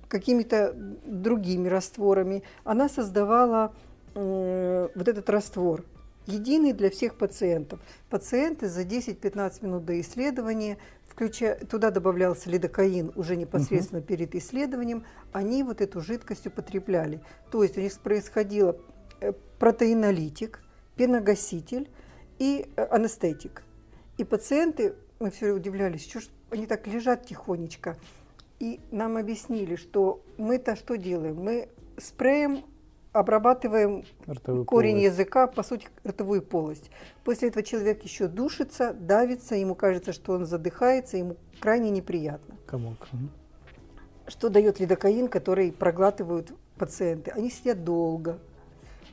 какими-то 0.08 0.72
другими 1.04 1.68
растворами. 1.68 2.42
Она 2.64 2.88
создавала 2.88 3.74
э, 4.14 4.88
вот 4.94 5.08
этот 5.08 5.28
раствор, 5.28 5.84
единый 6.26 6.72
для 6.72 6.90
всех 6.90 7.16
пациентов. 7.16 7.80
Пациенты 8.08 8.68
за 8.68 8.82
10-15 8.82 9.64
минут 9.64 9.84
до 9.84 10.00
исследования 10.00 10.78
включая, 11.16 11.54
туда 11.64 11.90
добавлялся 11.90 12.50
лидокаин 12.50 13.10
уже 13.16 13.36
непосредственно 13.36 14.00
угу. 14.00 14.08
перед 14.08 14.34
исследованием, 14.34 15.04
они 15.32 15.62
вот 15.62 15.80
эту 15.80 16.02
жидкость 16.02 16.46
употребляли. 16.46 17.22
То 17.50 17.62
есть 17.62 17.78
у 17.78 17.80
них 17.80 17.98
происходило 18.00 18.76
э, 19.20 19.32
протеинолитик, 19.58 20.60
пеногаситель 20.94 21.88
и 22.38 22.70
э, 22.76 22.84
анестетик. 22.90 23.62
И 24.18 24.24
пациенты, 24.24 24.94
мы 25.18 25.30
все 25.30 25.52
удивлялись, 25.52 26.06
что 26.06 26.20
ж 26.20 26.28
они 26.50 26.66
так 26.66 26.86
лежат 26.86 27.24
тихонечко. 27.24 27.96
И 28.58 28.80
нам 28.90 29.16
объяснили, 29.16 29.76
что 29.76 30.22
мы-то 30.36 30.76
что 30.76 30.96
делаем? 30.96 31.36
Мы 31.36 31.70
спреем 31.96 32.62
обрабатываем 33.18 34.04
ротовую 34.26 34.64
корень 34.64 34.96
полость. 34.96 35.12
языка, 35.12 35.46
по 35.46 35.62
сути, 35.62 35.88
ротовую 36.04 36.42
полость. 36.42 36.90
После 37.24 37.48
этого 37.48 37.64
человек 37.64 38.02
еще 38.02 38.28
душится, 38.28 38.92
давится, 38.92 39.54
ему 39.54 39.74
кажется, 39.74 40.12
что 40.12 40.32
он 40.32 40.46
задыхается, 40.46 41.16
ему 41.16 41.36
крайне 41.60 41.90
неприятно. 41.90 42.56
Комок. 42.66 43.08
Что 44.28 44.48
дает 44.48 44.80
лидокаин, 44.80 45.28
который 45.28 45.72
проглатывают 45.72 46.52
пациенты? 46.76 47.30
Они 47.30 47.50
сидят 47.50 47.84
долго, 47.84 48.38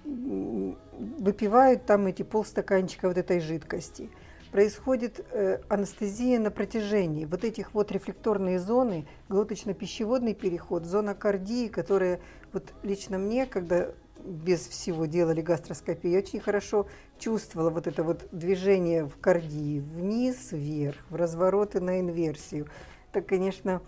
выпивают 0.06 1.86
там 1.86 2.08
эти 2.08 2.24
полстаканчика 2.24 3.08
вот 3.08 3.18
этой 3.18 3.40
жидкости. 3.40 4.10
Происходит 4.54 5.26
э, 5.32 5.62
анестезия 5.68 6.40
на 6.40 6.52
протяжении 6.52 7.26
вот 7.26 7.44
этих 7.44 7.74
вот 7.74 7.92
рефлекторные 7.92 8.60
зоны, 8.60 9.08
глоточно-пищеводный 9.28 10.36
переход, 10.36 10.86
зона 10.86 11.16
кардии, 11.16 11.68
которая 11.70 12.20
вот 12.52 12.72
лично 12.84 13.18
мне, 13.18 13.48
когда 13.48 13.90
без 14.24 14.68
всего 14.68 15.08
делали 15.08 15.42
гастроскопию, 15.42 16.14
я 16.14 16.20
очень 16.20 16.40
хорошо 16.40 16.86
чувствовала 17.18 17.72
вот 17.72 17.88
это 17.88 18.04
вот 18.04 18.28
движение 18.32 19.06
в 19.06 19.18
кардии, 19.18 19.80
вниз, 19.80 20.52
вверх, 20.52 20.98
в 21.10 21.16
развороты 21.16 21.80
на 21.80 22.00
инверсию. 22.00 22.68
Это, 23.12 23.24
конечно, 23.24 23.82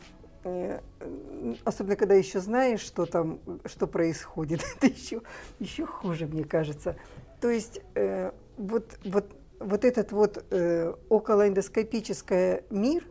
э, 0.46 0.80
особенно 1.64 1.96
когда 1.96 2.16
еще 2.16 2.40
знаешь, 2.40 2.82
что 2.82 3.06
там, 3.06 3.40
что 3.66 3.86
происходит, 3.86 4.66
это 4.78 4.88
еще, 4.88 5.22
еще 5.60 5.86
хуже, 5.86 6.26
мне 6.26 6.44
кажется. 6.44 6.96
То 7.40 7.52
есть 7.52 7.82
э, 7.94 8.32
вот, 8.58 8.98
вот, 9.06 9.32
вот 9.60 9.86
этот 9.86 10.12
вот 10.12 10.44
э, 10.52 10.94
околоэндоскопический 11.10 12.64
мир, 12.70 13.08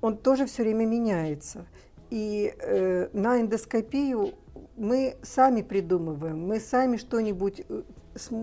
он 0.00 0.16
тоже 0.16 0.46
все 0.46 0.62
время 0.62 0.86
меняется. 0.86 1.66
И 2.10 2.54
э, 2.58 3.08
на 3.12 3.40
эндоскопию 3.40 4.34
мы 4.76 5.16
сами 5.22 5.62
придумываем, 5.62 6.46
мы 6.46 6.60
сами 6.60 6.96
что-нибудь 6.96 7.62
э, 7.68 7.82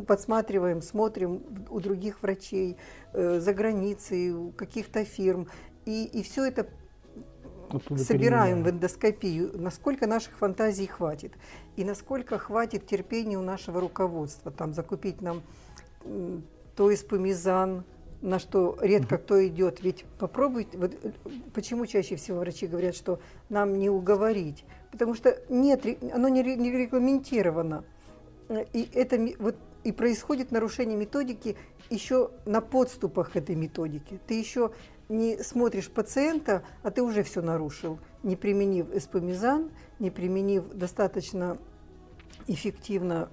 подсматриваем, 0.06 0.82
смотрим 0.82 1.42
у 1.70 1.80
других 1.80 2.22
врачей, 2.22 2.78
э, 3.14 3.40
за 3.40 3.54
границей, 3.54 4.32
у 4.32 4.52
каких-то 4.52 5.06
фирм. 5.06 5.48
И, 5.86 6.06
и 6.06 6.24
все 6.24 6.46
это 6.46 6.68
Оттуда 7.70 8.04
собираем 8.04 8.58
перенимаем. 8.58 8.64
в 8.64 8.70
эндоскопию, 8.70 9.52
насколько 9.56 10.08
наших 10.08 10.38
фантазий 10.38 10.88
хватит. 10.88 11.34
И 11.76 11.84
насколько 11.84 12.38
хватит 12.38 12.86
терпения 12.86 13.38
у 13.38 13.42
нашего 13.42 13.80
руководства. 13.80 14.52
Там 14.52 14.74
закупить 14.74 15.22
нам 15.22 15.42
то 16.76 16.94
испомизан, 16.94 17.84
на 18.22 18.40
что 18.40 18.78
редко 18.82 19.18
кто 19.18 19.46
идет. 19.46 19.82
Ведь 19.82 20.06
попробуйте, 20.18 20.78
вот 20.78 20.94
э, 21.04 21.12
почему 21.54 21.86
чаще 21.86 22.16
всего 22.16 22.40
врачи 22.40 22.68
говорят, 22.68 22.96
что 22.96 23.20
нам 23.50 23.78
не 23.78 23.90
уговорить, 23.90 24.64
потому 24.92 25.14
что 25.14 25.38
нет, 25.50 25.86
оно 26.14 26.30
не, 26.30 26.42
не 26.56 26.72
регламентировано. 26.72 27.84
И 28.74 28.90
это 28.94 29.20
вот 29.40 29.56
и 29.84 29.92
происходит 29.92 30.52
нарушение 30.52 30.98
методики 30.98 31.58
еще 31.90 32.32
на 32.46 32.62
подступах 32.62 33.36
этой 33.36 33.56
методики. 33.56 34.20
Ты 34.28 34.36
еще 34.40 34.72
не 35.10 35.44
смотришь 35.44 35.90
пациента, 35.90 36.64
а 36.82 36.92
ты 36.92 37.04
уже 37.04 37.24
все 37.24 37.42
нарушил, 37.42 38.00
не 38.24 38.36
применив 38.36 38.94
эспомизан, 38.94 39.72
не 40.00 40.10
применив 40.10 40.70
достаточно 40.74 41.58
эффективно, 42.48 43.30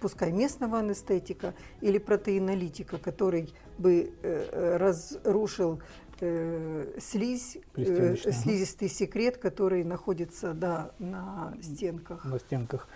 пускай 0.00 0.32
местного 0.32 0.78
анестетика 0.78 1.54
или 1.80 1.98
протеинолитика, 1.98 2.98
который 2.98 3.52
бы 3.78 4.12
э, 4.22 4.76
разрушил 4.76 5.80
э, 6.24 6.98
слизь, 6.98 7.58
э, 7.76 8.16
слизистый 8.16 8.88
секрет, 8.88 9.36
который 9.36 9.84
находится 9.84 10.54
да, 10.54 10.92
на 10.98 11.54
стенках. 11.62 12.24
на 12.24 12.38
стенках. 12.38 12.88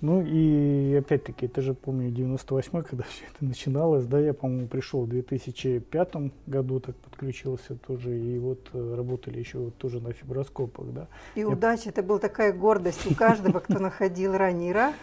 Ну 0.00 0.22
и 0.22 0.94
опять-таки, 0.94 1.44
это 1.44 1.60
же 1.60 1.74
помню 1.74 2.10
98 2.10 2.82
когда 2.82 3.04
все 3.04 3.24
это 3.34 3.44
начиналось, 3.44 4.06
да, 4.06 4.18
я, 4.18 4.32
по-моему, 4.32 4.66
пришел 4.66 5.02
в 5.02 5.08
2005 5.08 6.14
году, 6.46 6.80
так 6.80 6.96
подключился 6.96 7.74
тоже, 7.74 8.18
и 8.18 8.38
вот 8.38 8.70
э, 8.72 8.94
работали 8.96 9.38
еще 9.38 9.58
вот 9.58 9.76
тоже 9.76 10.00
на 10.00 10.12
фиброскопах, 10.12 10.86
да. 10.92 11.08
И 11.34 11.40
Я- 11.40 11.48
удача, 11.48 11.90
это 11.90 12.02
была 12.02 12.18
такая 12.18 12.54
гордость 12.54 13.10
у 13.10 13.14
каждого, 13.14 13.58
кто 13.60 13.78
находил 13.78 14.32
ранний 14.32 14.72
рак. 14.72 14.94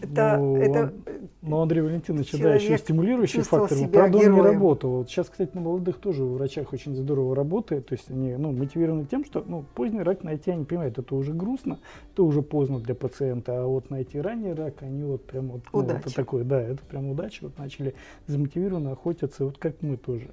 Это, 0.00 0.36
Ну, 0.38 0.56
это 0.56 0.80
он- 0.80 1.28
Но 1.42 1.62
Андрей 1.62 1.82
Валентинович, 1.82 2.32
да, 2.32 2.54
еще 2.54 2.78
стимулирующий 2.78 3.42
фактор, 3.42 3.76
правда, 3.88 4.18
он 4.18 4.32
не 4.32 4.40
работал. 4.40 4.90
Вот 4.98 5.10
сейчас, 5.10 5.28
кстати, 5.28 5.50
на 5.54 5.60
молодых 5.60 5.98
тоже 5.98 6.24
врачах 6.24 6.72
очень 6.72 6.94
здорово 6.94 7.17
работает, 7.34 7.86
то 7.86 7.94
есть 7.94 8.10
они 8.10 8.34
ну, 8.36 8.52
мотивированы 8.52 9.04
тем, 9.06 9.24
что 9.24 9.44
ну, 9.46 9.64
поздний 9.74 10.02
рак 10.02 10.22
найти, 10.24 10.50
они 10.50 10.64
понимают, 10.64 10.98
это 10.98 11.14
уже 11.14 11.32
грустно, 11.32 11.78
это 12.12 12.22
уже 12.22 12.42
поздно 12.42 12.78
для 12.80 12.94
пациента, 12.94 13.62
а 13.62 13.66
вот 13.66 13.90
найти 13.90 14.20
ранний 14.20 14.52
рак, 14.52 14.82
они 14.82 15.04
вот 15.04 15.24
прям 15.24 15.48
вот, 15.48 15.62
ну, 15.72 15.78
Удача. 15.80 16.00
это 16.00 16.14
такое, 16.14 16.44
да, 16.44 16.60
это 16.60 16.82
прям 16.84 17.10
удача, 17.10 17.44
вот 17.44 17.58
начали 17.58 17.94
замотивированно 18.26 18.92
охотиться, 18.92 19.44
вот 19.44 19.58
как 19.58 19.74
мы 19.82 19.96
тоже. 19.96 20.30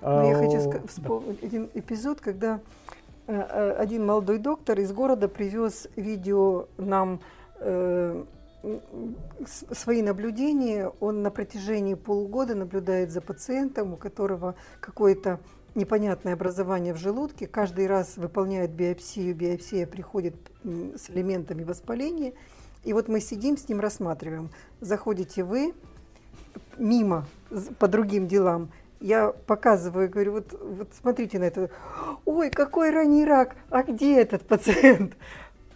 Но 0.00 0.24
я 0.28 0.36
А, 0.36 0.38
хочу 0.38 0.56
о, 0.58 0.60
ска- 0.60 0.80
да. 0.80 0.88
вспомнить 0.88 1.42
один 1.42 1.68
эпизод, 1.74 2.20
когда 2.20 2.60
э, 3.26 3.32
э, 3.34 3.72
один 3.78 4.04
молодой 4.06 4.38
доктор 4.38 4.78
из 4.80 4.92
города 4.92 5.28
привез 5.28 5.88
видео 5.96 6.66
нам 6.76 7.20
э, 7.60 8.24
свои 9.72 10.02
наблюдения. 10.02 10.90
Он 11.00 11.22
на 11.22 11.30
протяжении 11.30 11.94
полугода 11.94 12.54
наблюдает 12.54 13.10
за 13.10 13.20
пациентом, 13.20 13.94
у 13.94 13.96
которого 13.96 14.54
какое-то 14.80 15.40
непонятное 15.74 16.34
образование 16.34 16.94
в 16.94 16.98
желудке. 16.98 17.46
Каждый 17.46 17.86
раз 17.86 18.16
выполняет 18.16 18.70
биопсию, 18.70 19.34
биопсия 19.34 19.86
приходит 19.86 20.34
с 20.64 21.10
элементами 21.10 21.62
воспаления. 21.64 22.32
И 22.84 22.92
вот 22.92 23.08
мы 23.08 23.20
сидим 23.20 23.56
с 23.56 23.68
ним, 23.68 23.80
рассматриваем. 23.80 24.50
Заходите 24.80 25.44
вы, 25.44 25.74
мимо 26.78 27.26
по 27.78 27.88
другим 27.88 28.26
делам. 28.26 28.70
Я 29.00 29.30
показываю, 29.30 30.08
говорю, 30.08 30.32
вот, 30.32 30.52
вот 30.60 30.88
смотрите 31.00 31.38
на 31.38 31.44
это. 31.44 31.70
Ой, 32.24 32.50
какой 32.50 32.90
ранний 32.90 33.24
рак, 33.24 33.56
а 33.68 33.82
где 33.82 34.20
этот 34.20 34.46
пациент? 34.46 35.16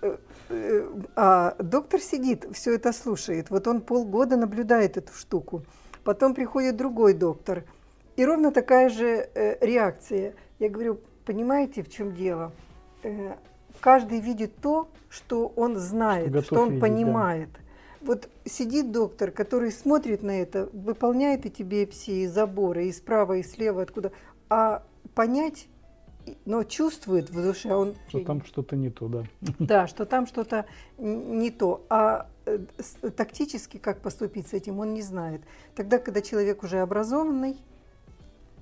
Э, 0.01 0.17
э, 0.49 0.89
А 1.17 1.57
доктор 1.59 2.01
сидит, 2.01 2.47
все 2.53 2.75
это 2.75 2.93
слушает. 2.93 3.51
Вот 3.51 3.67
он 3.67 3.81
полгода 3.81 4.37
наблюдает 4.37 4.97
эту 4.97 5.13
штуку. 5.13 5.65
Потом 6.05 6.35
приходит 6.35 6.77
другой 6.77 7.15
доктор. 7.15 7.65
И 8.17 8.25
ровно 8.25 8.51
такая 8.51 8.89
же 8.89 9.29
э, 9.35 9.59
реакция. 9.65 10.35
Я 10.59 10.71
говорю, 10.71 11.01
понимаете, 11.25 11.83
в 11.83 11.91
чем 11.91 12.15
дело? 12.15 12.53
Э, 13.03 13.35
каждый 13.81 14.21
видит 14.21 14.57
то, 14.57 14.89
что 15.09 15.53
он 15.57 15.77
знает, 15.77 16.31
Что 16.31 16.43
что, 16.43 16.61
он 16.61 16.69
видеть, 16.71 16.81
да. 16.81 16.87
понимает. 16.87 17.49
Вот 18.01 18.29
сидит 18.45 18.93
доктор, 18.93 19.31
который 19.31 19.71
смотрит 19.71 20.23
на 20.23 20.41
это, 20.41 20.69
выполняет 20.73 21.45
эти 21.45 21.63
биопсии, 21.63 22.27
заборы 22.27 22.87
и 22.87 22.93
справа, 22.93 23.39
и 23.39 23.43
слева, 23.43 23.83
откуда, 23.83 24.13
а 24.49 24.83
понять, 25.15 25.69
но 26.45 26.63
чувствует 26.65 27.31
в 27.31 27.43
душе, 27.43 27.69
а 27.71 27.77
он 27.77 27.95
Что 28.09 28.21
там 28.21 28.45
что-то 28.45 28.77
не 28.77 28.91
то, 28.91 29.09
да. 29.09 29.25
да, 29.59 29.87
что 29.87 30.07
там 30.07 30.27
что-то 30.27 30.67
не 30.99 31.51
то. 31.51 31.85
А 31.89 32.29
э, 32.47 32.59
тактически, 33.15 33.77
как 33.79 34.01
поступить 34.01 34.49
с 34.49 34.55
этим, 34.55 34.79
он 34.79 34.95
не 34.95 35.03
знает. 35.03 35.43
Тогда, 35.75 35.99
когда 35.99 36.23
человек 36.23 36.63
уже 36.63 36.79
образованный, 36.79 37.57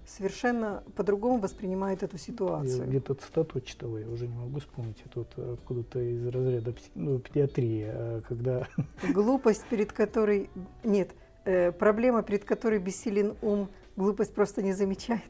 совершенно 0.07 0.83
по-другому 0.97 1.39
воспринимает 1.41 2.03
эту 2.03 2.17
Я 2.17 2.23
ситуацию. 2.23 2.87
где-то 2.87 3.15
цитату 3.15 3.61
читал, 3.61 3.97
я 3.99 4.09
уже 4.09 4.27
не 4.29 4.35
могу 4.37 4.61
вспомнить, 4.61 5.03
это 5.05 5.21
вот 5.21 5.55
откуда-то 5.55 6.01
из 6.01 6.27
разряда 6.27 6.75
ну, 6.95 7.19
педиатрии, 7.19 7.85
а, 7.89 8.21
когда 8.29 8.67
Глупость, 9.13 9.65
перед 9.71 9.93
которой... 9.93 10.51
Нет, 10.83 11.11
э, 11.45 11.73
проблема, 11.73 12.23
перед 12.23 12.45
которой 12.45 12.79
бессилен 12.79 13.35
ум, 13.43 13.69
глупость 13.97 14.35
просто 14.35 14.63
не 14.63 14.73
замечает. 14.73 15.23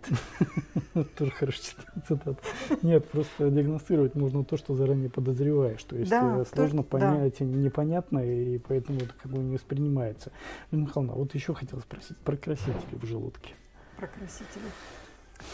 Тоже 1.19 1.31
хорошая 1.33 1.75
цитата. 2.07 2.37
Нет, 2.83 3.09
просто 3.11 3.51
диагностировать 3.51 4.15
можно 4.15 4.45
то, 4.45 4.57
что 4.57 4.75
заранее 4.75 5.11
подозреваешь. 5.11 5.83
То 5.85 5.97
есть 5.97 6.11
Да, 6.11 6.41
э, 6.41 6.45
то- 6.45 6.57
сложно 6.57 6.83
да. 6.83 6.89
понять, 6.89 7.41
непонятно, 7.41 8.21
и 8.21 8.59
поэтому 8.59 8.99
это 9.01 9.13
как 9.23 9.31
бы 9.33 9.39
не 9.39 9.55
воспринимается. 9.55 10.31
Михайловна, 10.71 11.15
вот 11.15 11.35
еще 11.35 11.53
хотел 11.55 11.81
спросить 11.81 12.17
про 12.19 12.37
красители 12.37 12.97
в 13.01 13.05
желудке. 13.05 13.55
Про 13.97 14.07
красители. 14.09 14.65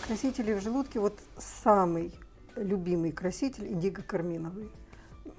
Красители 0.07 0.53
в 0.53 0.61
желудке, 0.61 1.01
вот 1.01 1.19
самый 1.39 2.13
любимый 2.57 3.13
краситель 3.13 3.69
индиго-карминовый. 3.69 4.71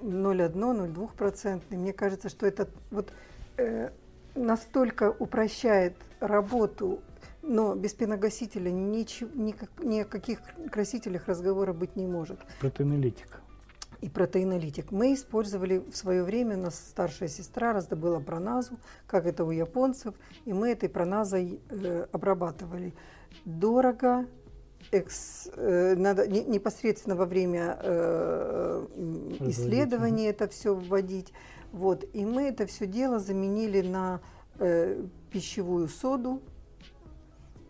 0,1-0,2%. 0.00 1.62
Мне 1.70 1.92
кажется, 1.92 2.28
что 2.28 2.46
это 2.46 2.68
вот 2.90 3.12
э, 3.56 3.90
настолько 4.34 5.10
упрощает 5.10 5.96
работу, 6.20 7.02
но 7.42 7.74
без 7.74 7.94
пеногасителя 7.94 8.70
ничего, 8.70 9.30
никак, 9.34 9.70
ни 9.82 10.00
о 10.00 10.04
каких 10.04 10.40
красителях 10.70 11.28
разговора 11.28 11.72
быть 11.72 11.96
не 11.96 12.06
может. 12.06 12.40
Протеинолитик. 12.60 13.41
И 14.02 14.08
протеинолитик. 14.08 14.90
Мы 14.90 15.14
использовали 15.14 15.78
в 15.78 15.96
свое 15.96 16.24
время, 16.24 16.56
у 16.56 16.60
нас 16.62 16.74
старшая 16.74 17.28
сестра 17.28 17.72
раздобыла 17.72 18.18
проназу, 18.18 18.76
как 19.06 19.26
это 19.26 19.44
у 19.44 19.52
японцев, 19.52 20.14
и 20.44 20.52
мы 20.52 20.72
этой 20.72 20.88
проназой 20.88 21.60
э, 21.70 22.06
обрабатывали. 22.10 22.94
Дорого, 23.44 24.26
экс- 24.90 25.48
э, 25.54 25.94
надо 25.94 26.26
не- 26.26 26.44
непосредственно 26.44 27.14
во 27.14 27.26
время 27.26 27.78
э, 27.80 28.86
исследований 29.40 30.24
это 30.24 30.48
все 30.48 30.74
вводить. 30.74 31.32
Вот. 31.70 32.04
И 32.12 32.24
мы 32.24 32.48
это 32.48 32.66
все 32.66 32.88
дело 32.88 33.20
заменили 33.20 33.82
на 33.86 34.20
э, 34.58 35.00
пищевую 35.30 35.88
соду, 35.88 36.42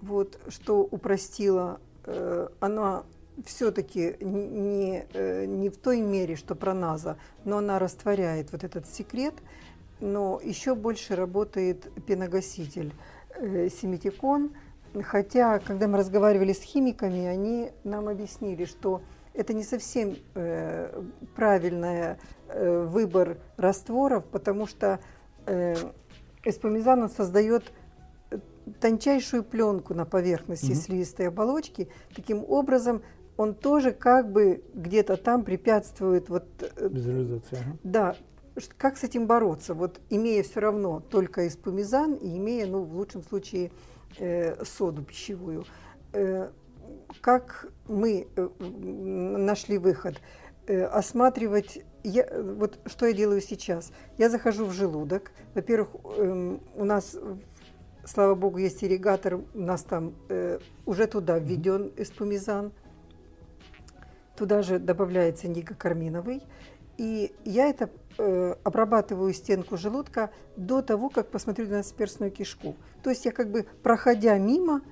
вот, 0.01 0.41
что 0.49 0.81
упростило, 0.81 1.79
э, 2.07 2.49
она 2.59 3.05
все-таки 3.45 4.17
не, 4.21 5.07
э, 5.13 5.47
не 5.47 5.69
в 5.69 5.77
той 5.77 6.01
мере, 6.01 6.37
что 6.37 6.55
проназа, 6.55 7.17
но 7.45 7.59
она 7.59 7.79
растворяет 7.79 8.53
вот 8.53 8.65
этот 8.65 8.87
секрет, 8.87 9.35
но 10.01 10.41
еще 10.43 10.75
больше 10.75 11.17
работает 11.17 11.91
пеногаситель 12.07 12.93
э, 13.37 13.69
семитикон, 13.69 14.53
хотя, 15.03 15.59
когда 15.59 15.89
мы 15.89 15.99
разговаривали 15.99 16.53
с 16.53 16.61
химиками, 16.61 17.25
они 17.27 17.71
нам 17.85 18.09
объяснили, 18.09 18.65
что 18.65 19.03
это 19.35 19.55
не 19.55 19.63
совсем 19.65 20.17
э, 20.35 21.03
правильный 21.35 22.17
э, 22.49 22.87
выбор 22.87 23.39
растворов, 23.57 24.25
потому 24.27 24.67
что 24.67 25.01
э, 25.47 25.75
эспумизан 26.45 27.05
он 27.05 27.09
создает 27.09 27.73
э, 28.31 28.39
тончайшую 28.81 29.43
пленку 29.43 29.95
на 29.95 30.05
поверхности 30.05 30.73
Мгм. 30.73 30.75
слизистой 30.75 31.29
оболочки. 31.29 31.89
Таким 32.15 32.45
образом, 32.47 33.03
он 33.37 33.55
тоже 33.55 33.93
как 33.93 34.31
бы 34.31 34.63
где-то 34.75 35.17
там 35.17 35.45
препятствует 35.45 36.29
вот 36.29 36.45
э, 36.61 36.89
Визуализация. 36.89 37.61
ага. 37.61 37.79
да, 37.83 38.17
как 38.77 38.97
с 38.99 39.05
этим 39.05 39.27
бороться? 39.27 39.75
Вот 39.75 40.01
имея 40.11 40.43
все 40.43 40.61
равно 40.61 41.01
только 41.01 41.49
эспумизан 41.49 42.15
и 42.15 42.37
имея, 42.37 42.67
ну, 42.67 42.85
в 42.85 42.95
лучшем 42.95 43.23
случае, 43.23 43.71
э, 44.19 44.63
соду 44.65 45.03
пищевую. 45.03 45.65
Э, 46.13 46.51
как 47.21 47.69
мы 47.89 48.27
э, 48.37 48.49
нашли 48.59 49.79
выход? 49.79 50.21
Э, 50.67 50.85
осматривать, 50.85 51.81
я, 52.05 52.23
э, 52.23 52.41
вот 52.41 52.79
что 52.87 53.07
я 53.07 53.13
делаю 53.13 53.41
сейчас? 53.41 53.93
Я 54.19 54.31
захожу 54.31 54.67
в 54.67 54.73
желудок. 54.73 55.33
Во-первых, 55.55 55.89
эм, 56.19 56.61
у 56.77 56.85
нас, 56.85 57.17
слава 58.05 58.35
богу, 58.35 58.59
есть 58.59 58.85
ирригатор, 58.85 59.41
у 59.55 59.61
нас 59.61 59.83
там 59.83 60.15
э, 60.29 60.59
уже 60.87 61.07
туда 61.07 61.39
введен 61.39 61.93
эспумизан. 61.97 62.73
Туда 64.37 64.63
же 64.63 64.79
добавляется 64.79 65.47
индиго-карминовый. 65.47 66.43
И 66.99 67.35
я 67.45 67.69
это 67.69 67.91
э, 68.19 68.55
обрабатываю 68.65 69.33
стенку 69.33 69.77
желудка 69.77 70.31
до 70.57 70.83
того, 70.83 71.09
как 71.09 71.31
посмотрю 71.31 71.69
на 71.69 71.83
перстную 71.83 72.31
кишку. 72.31 72.77
То 73.03 73.11
есть 73.11 73.25
я 73.25 73.33
как 73.33 73.51
бы, 73.51 73.67
проходя 73.83 74.37
мимо, 74.39 74.83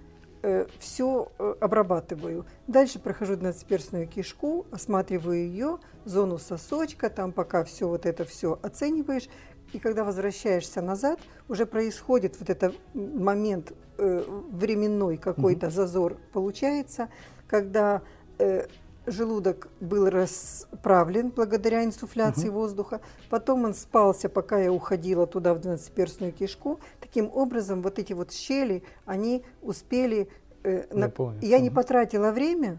все 0.78 1.30
обрабатываю. 1.60 2.46
Дальше 2.66 2.98
прохожу 2.98 3.36
двенадцатиперстную 3.36 4.08
кишку, 4.08 4.66
осматриваю 4.70 5.38
ее, 5.38 5.78
зону 6.06 6.38
сосочка, 6.38 7.10
там 7.10 7.32
пока 7.32 7.62
все 7.64 7.86
вот 7.86 8.06
это 8.06 8.24
все 8.24 8.58
оцениваешь. 8.62 9.28
И 9.72 9.78
когда 9.78 10.02
возвращаешься 10.02 10.82
назад, 10.82 11.20
уже 11.48 11.66
происходит 11.66 12.40
вот 12.40 12.50
этот 12.50 12.74
момент 12.94 13.72
э, 13.98 14.24
временной 14.50 15.16
какой-то 15.16 15.70
зазор 15.70 16.16
получается, 16.32 17.08
когда 17.46 18.02
э, 18.38 18.66
желудок 19.10 19.68
был 19.80 20.08
расправлен 20.08 21.30
благодаря 21.30 21.84
инсуфляции 21.84 22.48
Мгм. 22.48 22.54
воздуха, 22.54 23.00
потом 23.28 23.64
он 23.64 23.74
спался, 23.74 24.28
пока 24.28 24.58
я 24.58 24.72
уходила 24.72 25.26
туда 25.26 25.54
в 25.54 25.60
двенадцатиперстную 25.60 26.32
кишку. 26.32 26.80
Таким 27.00 27.30
образом, 27.32 27.82
вот 27.82 27.98
эти 27.98 28.12
вот 28.12 28.32
щели, 28.32 28.82
они 29.06 29.42
успели... 29.62 30.28
э, 30.62 30.86
на- 30.94 31.10
Я 31.40 31.58
не 31.58 31.68
ага. 31.68 31.76
потратила 31.76 32.32
время, 32.32 32.78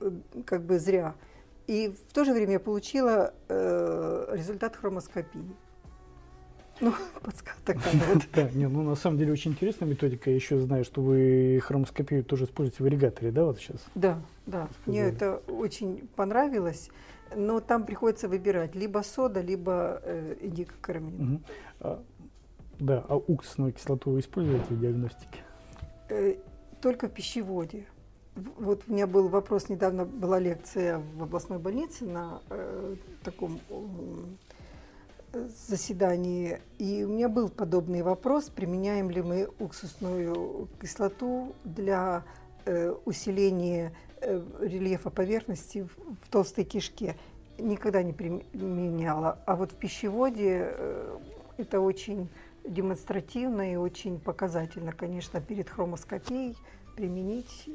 э, 0.00 0.10
как 0.44 0.62
бы 0.62 0.78
зря. 0.78 1.14
И 1.66 1.88
в 2.08 2.12
то 2.12 2.24
же 2.24 2.32
время 2.32 2.52
я 2.54 2.60
получила 2.60 3.34
э, 3.48 4.28
результат 4.32 4.76
хромоскопии. 4.76 5.44
Ну, 6.80 6.92
подсказка 7.22 7.74
вот. 8.12 8.22
Да, 8.34 8.50
не, 8.50 8.68
ну 8.68 8.82
на 8.82 8.94
самом 8.96 9.18
деле 9.18 9.32
очень 9.32 9.52
интересная 9.52 9.88
методика. 9.88 10.30
Я 10.30 10.36
еще 10.36 10.58
знаю, 10.58 10.84
что 10.84 11.00
вы 11.02 11.60
хромоскопию 11.62 12.24
тоже 12.24 12.44
используете 12.44 12.82
в 12.82 12.86
ирригаторе, 12.86 13.30
да, 13.30 13.44
вот 13.44 13.58
сейчас? 13.58 13.84
Да, 13.94 14.20
да. 14.46 14.68
Мне 14.86 15.00
это 15.00 15.42
очень 15.48 16.08
понравилось. 16.16 16.90
Но 17.34 17.58
там 17.60 17.84
приходится 17.84 18.28
выбирать 18.28 18.76
либо 18.76 19.00
сода, 19.00 19.40
либо 19.40 20.00
э, 20.04 20.36
индикокарамин. 20.42 21.42
Угу. 21.80 21.98
Да, 22.78 23.04
а 23.08 23.16
уксусную 23.16 23.72
кислоту 23.72 24.10
вы 24.10 24.20
используете 24.20 24.66
в 24.70 24.80
диагностике? 24.80 25.40
Э, 26.08 26.36
только 26.80 27.08
в 27.08 27.12
пищеводе. 27.12 27.86
Вот 28.34 28.82
у 28.86 28.92
меня 28.92 29.06
был 29.06 29.28
вопрос, 29.28 29.70
недавно 29.70 30.04
была 30.04 30.38
лекция 30.38 31.02
в 31.16 31.22
областной 31.22 31.58
больнице 31.58 32.04
на 32.04 32.42
э, 32.50 32.96
таком 33.24 33.60
э, 33.70 33.74
заседании, 35.32 36.60
и 36.78 37.04
у 37.04 37.08
меня 37.08 37.28
был 37.28 37.48
подобный 37.48 38.02
вопрос, 38.02 38.48
применяем 38.48 39.10
ли 39.10 39.22
мы 39.22 39.48
уксусную 39.58 40.68
кислоту 40.80 41.54
для 41.64 42.24
э, 42.64 42.94
усиления 43.04 43.92
э, 44.20 44.42
рельефа 44.60 45.10
поверхности 45.10 45.86
в, 45.86 46.28
толстой 46.30 46.64
кишке. 46.64 47.16
Никогда 47.58 48.02
не 48.02 48.12
применяла. 48.12 49.38
А 49.46 49.56
вот 49.56 49.72
в 49.72 49.76
пищеводе 49.76 50.70
э, 50.70 51.18
это 51.58 51.80
очень 51.80 52.28
демонстративно 52.64 53.72
и 53.72 53.76
очень 53.76 54.18
показательно, 54.18 54.92
конечно, 54.92 55.40
перед 55.40 55.68
хромоскопией 55.68 56.56
применить 56.96 57.68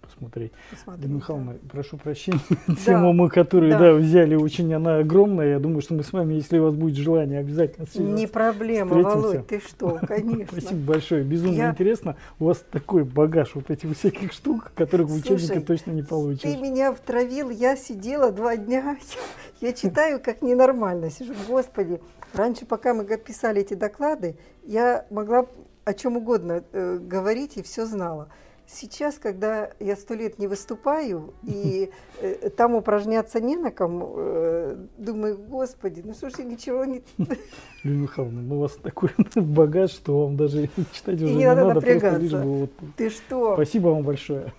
посмотреть. 0.00 0.52
посмотреть 0.70 1.06
Дина 1.06 1.16
Михайловна, 1.16 1.52
да. 1.52 1.58
прошу 1.70 1.96
прощения, 1.96 2.40
да. 2.66 2.74
тему 2.74 3.12
мы, 3.12 3.28
которую 3.28 3.72
да. 3.72 3.78
Да, 3.78 3.92
взяли, 3.94 4.34
очень 4.34 4.72
она 4.74 4.98
огромная. 4.98 5.50
Я 5.50 5.58
думаю, 5.58 5.82
что 5.82 5.94
мы 5.94 6.02
с 6.02 6.12
вами, 6.12 6.34
если 6.34 6.58
у 6.58 6.64
вас 6.64 6.74
будет 6.74 6.96
желание, 6.96 7.40
обязательно 7.40 7.86
Не 7.94 8.26
проблема, 8.26 8.94
Володь, 8.94 9.46
ты 9.46 9.60
что, 9.60 9.98
конечно. 10.06 10.60
Спасибо 10.60 10.80
большое, 10.92 11.24
безумно 11.24 11.56
Я... 11.56 11.70
интересно. 11.70 12.16
У 12.38 12.46
вас 12.46 12.64
такой 12.70 13.04
багаж 13.04 13.54
вот 13.54 13.70
этих 13.70 13.96
всяких 13.96 14.32
штук, 14.32 14.72
которых 14.74 15.08
в 15.08 15.14
учебнике 15.14 15.60
точно 15.60 15.92
не 15.92 16.02
получишь. 16.02 16.42
ты 16.42 16.56
меня 16.56 16.92
втравил, 16.92 17.50
я 17.50 17.76
сидела 17.76 18.32
два 18.32 18.56
дня, 18.56 18.98
я 19.60 19.72
читаю 19.72 20.20
как 20.20 20.42
ненормально, 20.42 21.10
сижу, 21.10 21.34
господи. 21.48 22.00
Раньше, 22.32 22.64
пока 22.64 22.94
мы 22.94 23.04
писали 23.04 23.60
эти 23.60 23.74
доклады, 23.74 24.36
я 24.64 25.04
могла 25.10 25.46
о 25.84 25.94
чем 25.94 26.16
угодно 26.16 26.62
э, 26.72 26.98
говорить 26.98 27.56
и 27.56 27.62
все 27.62 27.86
знала. 27.86 28.28
Сейчас, 28.72 29.18
когда 29.18 29.70
я 29.80 29.96
сто 29.96 30.14
лет 30.14 30.38
не 30.38 30.46
выступаю, 30.46 31.34
и 31.42 31.90
э, 32.20 32.50
там 32.50 32.76
упражняться 32.76 33.40
не 33.40 33.56
на 33.56 33.72
ком, 33.72 34.14
э, 34.16 34.76
думаю, 34.96 35.38
господи, 35.38 36.02
ну 36.04 36.14
что 36.14 36.30
ж 36.30 36.34
я 36.38 36.44
ничего 36.44 36.84
не... 36.84 37.02
Юлия 37.82 37.98
Михайловна, 37.98 38.42
ну 38.42 38.56
у 38.56 38.60
вас 38.60 38.76
такой 38.80 39.10
багаж, 39.34 39.90
что 39.90 40.26
вам 40.26 40.36
даже 40.36 40.70
читать 40.92 41.16
уже 41.16 41.32
не, 41.32 41.34
не 41.34 41.46
надо, 41.46 41.64
надо 41.64 41.80
просто 41.80 42.16
лишь 42.18 42.32
бы 42.32 42.58
вот... 42.60 42.70
Ты 42.96 43.10
что? 43.10 43.54
Спасибо 43.54 43.88
вам 43.88 44.02
большое. 44.04 44.52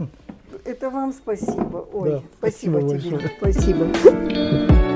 Это 0.65 0.89
вам 0.89 1.13
спасибо. 1.13 1.88
Ой, 1.93 2.10
да, 2.10 2.21
спасибо, 2.38 2.80
спасибо 2.80 3.00
тебе. 3.00 3.30
Большое. 3.39 3.88
Спасибо. 3.88 4.90